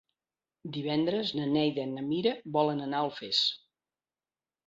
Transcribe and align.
Divendres 0.77 1.33
na 1.39 1.45
Neida 1.57 1.85
i 1.89 1.91
na 1.91 2.05
Mira 2.07 2.33
volen 2.57 2.81
anar 2.87 3.01
a 3.03 3.09
Alfés. 3.09 3.45